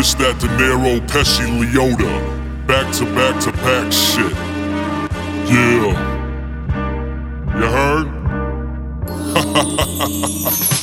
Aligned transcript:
This 0.00 0.14
that 0.14 0.40
De 0.40 0.48
Niro, 0.56 0.96
Pesci, 1.08 1.44
Liotta. 1.44 2.08
Back 2.66 2.90
to 2.94 3.04
back 3.14 3.38
to 3.42 3.52
back 3.60 3.92
shit. 3.92 4.32
Yeah. 5.46 5.92
You 7.58 7.68
heard? 7.76 8.08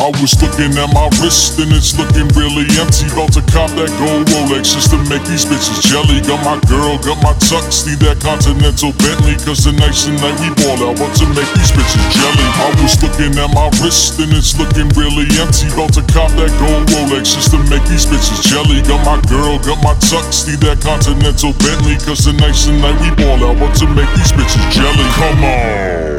I 0.00 0.08
was 0.16 0.32
looking 0.40 0.72
at 0.80 0.88
my 0.96 1.12
wrist 1.20 1.60
and 1.60 1.68
it's 1.76 1.92
looking 1.92 2.24
really 2.32 2.64
empty. 2.80 3.04
About 3.12 3.36
to 3.36 3.44
cop 3.52 3.68
that 3.76 3.92
gold 4.00 4.24
Rolex 4.32 4.72
just 4.72 4.88
to 4.96 4.98
make 5.12 5.20
these 5.28 5.44
bitches 5.44 5.76
jelly. 5.84 6.24
Got 6.24 6.40
my 6.40 6.56
girl, 6.72 6.96
got 7.04 7.20
my 7.20 7.36
tux, 7.36 7.84
need 7.84 8.00
that 8.00 8.16
Continental 8.16 8.96
Bentley. 8.96 9.36
Cause 9.44 9.68
the 9.68 9.76
night 9.76 9.92
we 10.40 10.48
ball 10.56 10.88
out, 10.88 10.96
want 10.96 11.12
to 11.20 11.28
make 11.36 11.52
these 11.52 11.68
bitches 11.68 12.00
jelly. 12.16 12.48
I 12.64 12.72
was 12.80 12.96
looking 13.04 13.36
at 13.36 13.52
my 13.52 13.68
wrist 13.84 14.16
and 14.24 14.32
it's 14.32 14.56
looking 14.56 14.88
really 14.96 15.28
empty. 15.36 15.68
About 15.68 15.92
to 15.92 16.02
cop 16.08 16.32
that 16.32 16.48
gold 16.56 16.88
Rolex 16.96 17.36
just 17.36 17.52
to 17.52 17.60
make 17.68 17.84
these 17.84 18.08
bitches 18.08 18.40
jelly. 18.40 18.80
Got 18.88 19.04
my 19.04 19.20
girl, 19.28 19.60
got 19.60 19.84
my 19.84 19.92
tux, 20.00 20.48
need 20.48 20.64
that 20.64 20.80
Continental 20.80 21.52
Bentley. 21.60 22.00
Cause 22.00 22.24
the 22.24 22.32
night 22.32 22.56
we 23.04 23.12
ball 23.20 23.36
out, 23.44 23.60
want 23.60 23.76
to 23.76 23.86
make 23.92 24.08
these 24.16 24.32
bitches 24.32 24.64
jelly. 24.72 25.04
Come 25.20 25.44
on. 25.44 26.09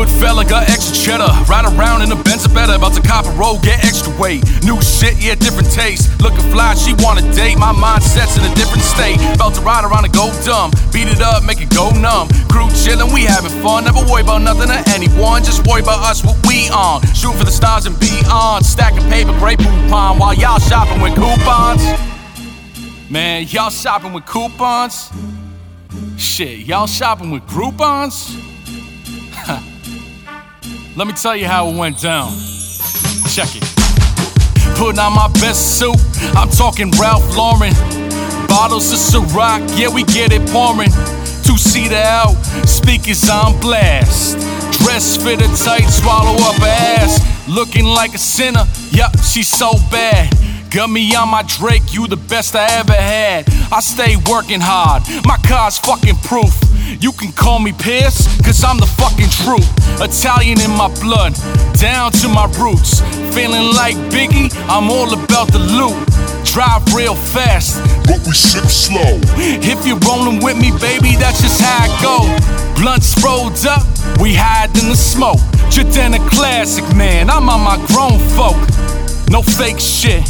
Good 0.00 0.08
fella, 0.16 0.46
got 0.48 0.64
extra 0.70 0.96
cheddar. 0.96 1.28
Ride 1.44 1.68
around 1.76 2.00
in 2.00 2.08
the 2.08 2.16
Benz 2.16 2.46
a 2.46 2.48
better. 2.48 2.72
About 2.72 2.94
to 2.94 3.02
cop 3.02 3.26
a 3.26 3.32
roll, 3.36 3.60
get 3.60 3.84
extra 3.84 4.08
weight. 4.16 4.40
New 4.64 4.80
shit, 4.80 5.20
yeah, 5.20 5.34
different 5.34 5.70
taste. 5.70 6.08
Looking 6.22 6.40
fly, 6.48 6.72
she 6.72 6.94
wanna 7.04 7.20
date. 7.36 7.58
My 7.58 7.74
mindset's 7.76 8.38
in 8.40 8.50
a 8.50 8.54
different 8.54 8.80
state. 8.80 9.20
About 9.34 9.52
to 9.56 9.60
ride 9.60 9.84
around 9.84 10.06
and 10.06 10.14
go 10.14 10.32
dumb. 10.42 10.70
Beat 10.90 11.08
it 11.08 11.20
up, 11.20 11.44
make 11.44 11.60
it 11.60 11.68
go 11.68 11.90
numb. 11.90 12.28
Crew 12.48 12.72
chillin', 12.72 13.12
we 13.12 13.28
having 13.28 13.52
fun. 13.60 13.84
Never 13.84 14.00
worry 14.08 14.22
about 14.22 14.40
nothing 14.40 14.70
or 14.70 14.80
anyone. 14.88 15.44
Just 15.44 15.66
worry 15.66 15.82
about 15.82 16.00
us, 16.00 16.24
what 16.24 16.40
we 16.48 16.70
on. 16.70 17.04
Shoot 17.12 17.36
for 17.36 17.44
the 17.44 17.52
stars 17.52 17.84
and 17.84 17.92
beyond. 18.00 18.64
Stacking 18.64 19.06
paper, 19.10 19.36
great 19.38 19.58
coupon. 19.58 20.18
While 20.18 20.32
y'all 20.32 20.60
shopping 20.60 21.02
with 21.02 21.14
coupons. 21.14 21.84
Man, 23.10 23.44
y'all 23.50 23.68
shopping 23.68 24.14
with 24.14 24.24
coupons? 24.24 25.12
Shit, 26.16 26.60
y'all 26.60 26.86
shopping 26.86 27.30
with 27.30 27.42
Groupons? 27.42 28.50
Let 30.96 31.06
me 31.06 31.12
tell 31.12 31.36
you 31.36 31.46
how 31.46 31.68
it 31.68 31.76
went 31.76 32.00
down. 32.00 32.32
Check 33.30 33.54
it. 33.54 33.62
Putting 34.76 34.98
on 34.98 35.14
my 35.14 35.28
best 35.34 35.78
suit, 35.78 35.96
I'm 36.34 36.50
talking 36.50 36.90
Ralph 37.00 37.36
Lauren. 37.36 37.72
Bottles 38.48 38.90
of 38.92 38.98
Ciroc, 38.98 39.78
yeah, 39.78 39.88
we 39.88 40.02
get 40.02 40.32
it 40.32 40.46
pouring. 40.50 40.90
Two 41.44 41.56
seater 41.56 41.94
out, 41.94 42.34
speakers 42.66 43.30
on 43.30 43.58
blast. 43.60 44.38
Dress 44.82 45.16
fitted 45.16 45.54
tight, 45.56 45.88
swallow 45.88 46.34
up 46.42 46.60
ass. 46.60 47.22
Looking 47.48 47.84
like 47.84 48.14
a 48.14 48.18
sinner, 48.18 48.64
yup, 48.90 49.16
she's 49.18 49.48
so 49.48 49.72
bad. 49.90 50.34
Me 50.70 51.14
on 51.16 51.28
my 51.28 51.42
Drake, 51.42 51.92
you 51.92 52.06
the 52.06 52.16
best 52.16 52.54
I 52.54 52.64
ever 52.78 52.94
had. 52.94 53.44
I 53.72 53.80
stay 53.80 54.16
working 54.30 54.60
hard, 54.62 55.02
my 55.26 55.36
car's 55.46 55.78
fucking 55.78 56.16
proof. 56.22 56.54
You 57.02 57.12
can 57.12 57.32
call 57.32 57.58
me 57.58 57.72
Pierce, 57.72 58.24
cause 58.40 58.62
I'm 58.64 58.78
the 58.78 58.86
fucking 58.86 59.28
truth. 59.28 59.66
Italian 60.00 60.60
in 60.62 60.70
my 60.70 60.88
blood, 61.02 61.34
down 61.74 62.12
to 62.22 62.28
my 62.28 62.46
roots. 62.56 63.02
Feeling 63.34 63.74
like 63.74 63.94
Biggie, 64.14 64.48
I'm 64.70 64.90
all 64.90 65.12
about 65.12 65.52
the 65.52 65.58
loot. 65.58 65.98
Drive 66.46 66.86
real 66.94 67.14
fast, 67.14 67.82
but 68.06 68.22
we 68.24 68.32
sip 68.32 68.64
slow. 68.70 69.18
If 69.36 69.84
you're 69.84 70.00
rolling 70.06 70.42
with 70.42 70.56
me, 70.56 70.70
baby, 70.78 71.18
that's 71.18 71.42
just 71.42 71.60
how 71.60 71.82
I 71.82 71.88
go. 72.00 72.16
Blunts 72.80 73.18
rolled 73.22 73.58
up, 73.66 73.84
we 74.22 74.34
hide 74.34 74.70
in 74.78 74.88
the 74.88 74.96
smoke. 74.96 75.42
Jadena 75.68 76.22
classic, 76.30 76.86
man, 76.96 77.28
I'm 77.28 77.48
on 77.50 77.60
my 77.60 77.76
grown 77.90 78.18
folk. 78.38 78.56
No 79.30 79.42
fake 79.42 79.78
shit, 79.78 80.26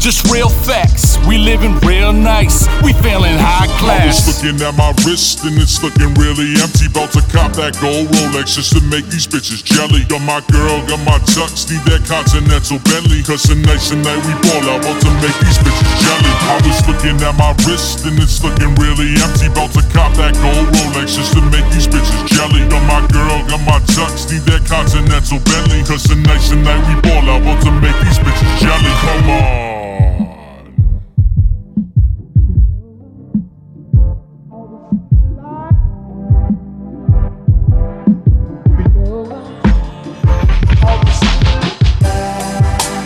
just 0.00 0.32
real 0.32 0.48
facts. 0.48 1.20
We 1.28 1.36
living 1.36 1.76
real 1.84 2.12
nice, 2.12 2.64
we 2.80 2.96
feeling 3.04 3.36
high 3.36 3.68
class. 3.76 4.00
I 4.00 4.32
was 4.32 4.40
looking 4.40 4.56
at 4.64 4.72
my 4.72 4.96
wrist 5.04 5.44
and 5.44 5.60
it's 5.60 5.84
looking 5.84 6.16
really 6.16 6.56
empty. 6.56 6.88
About 6.88 7.12
to 7.12 7.22
cop 7.28 7.52
that 7.60 7.76
gold 7.84 8.08
Rolex 8.08 8.56
just 8.56 8.72
to 8.72 8.80
make 8.88 9.04
these 9.12 9.28
bitches 9.28 9.60
jelly. 9.60 10.08
Got 10.08 10.24
my 10.24 10.40
girl, 10.48 10.80
got 10.88 11.04
my 11.04 11.20
tux, 11.28 11.68
need 11.68 11.84
that 11.84 12.00
Continental 12.08 12.80
Bentley. 12.88 13.20
Cause 13.22 13.44
tonight, 13.44 13.84
tonight 13.84 14.18
we 14.24 14.32
ball 14.40 14.64
out, 14.72 14.80
want 14.88 15.04
to 15.04 15.12
make 15.20 15.36
these 15.44 15.60
bitches 15.60 15.92
jelly. 16.00 16.32
I 16.48 16.56
was 16.64 16.80
looking 16.88 17.20
at 17.20 17.36
my 17.36 17.52
wrist 17.68 18.08
and 18.08 18.16
it's 18.16 18.40
looking 18.40 18.72
really 18.80 19.12
empty. 19.20 19.52
About 19.52 19.68
to 19.76 19.84
cop 19.92 20.16
that 20.16 20.32
gold 20.40 20.64
Rolex 20.80 21.20
just 21.20 21.36
to 21.36 21.44
make 21.52 21.68
these 21.76 21.86
bitches 21.86 22.24
jelly. 22.32 22.64
Got 22.72 22.82
my 22.88 23.04
girl, 23.12 23.36
got 23.52 23.62
my 23.68 23.78
tux, 23.92 24.32
need 24.32 24.48
that 24.48 24.64
Continental 24.64 25.44
Bentley. 25.44 25.84
Cause 25.84 26.08
tonight, 26.08 26.40
tonight 26.48 26.80
we 26.88 26.96
ball 27.04 27.28
out, 27.28 27.44
want 27.44 27.60
to 27.68 27.72
make 27.84 27.96
these 28.00 28.16
bitches 28.16 28.52
jelly. 28.64 28.92
Come 29.04 29.28
on. 29.36 29.69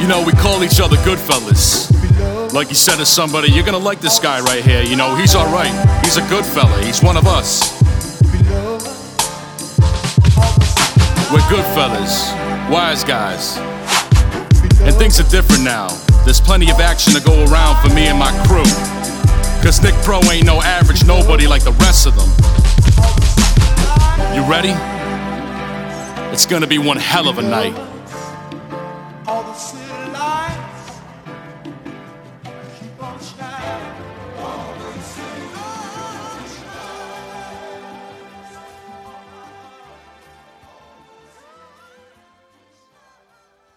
You 0.04 0.10
know, 0.10 0.22
we 0.22 0.34
call 0.34 0.62
each 0.62 0.80
other 0.80 0.96
good 1.02 1.18
fellas. 1.18 1.90
Like 2.52 2.68
you 2.68 2.74
said 2.74 2.96
to 2.96 3.06
somebody, 3.06 3.50
you're 3.50 3.64
gonna 3.64 3.78
like 3.78 4.02
this 4.02 4.18
guy 4.18 4.38
right 4.40 4.62
here. 4.62 4.82
You 4.82 4.96
know, 4.96 5.16
he's 5.16 5.34
alright. 5.34 5.72
He's 6.04 6.18
a 6.18 6.28
good 6.28 6.44
fella. 6.44 6.78
He's 6.84 7.02
one 7.02 7.16
of 7.16 7.26
us. 7.26 7.72
We're 11.32 11.48
good 11.48 11.64
fellas, 11.72 12.30
wise 12.70 13.02
guys. 13.02 13.56
And 14.82 14.94
things 14.96 15.18
are 15.20 15.28
different 15.30 15.64
now. 15.64 15.88
There's 16.26 16.38
plenty 16.38 16.70
of 16.70 16.80
action 16.80 17.14
to 17.14 17.22
go 17.22 17.42
around 17.46 17.80
for 17.80 17.88
me 17.94 18.08
and 18.08 18.18
my 18.18 18.30
crew. 18.46 18.68
Cause 19.64 19.82
Nick 19.82 19.94
Pro 20.04 20.20
ain't 20.24 20.44
no 20.44 20.60
average 20.60 21.06
nobody 21.06 21.46
like 21.46 21.64
the 21.64 21.72
rest 21.80 22.06
of 22.06 22.14
them. 22.14 22.28
You 24.36 24.44
ready? 24.44 24.74
It's 26.30 26.44
gonna 26.44 26.66
be 26.66 26.76
one 26.76 26.98
hell 26.98 27.26
of 27.26 27.38
a 27.38 27.42
night. 27.42 27.93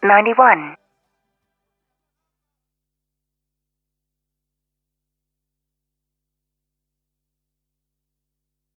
Ninety-one. 0.08 0.76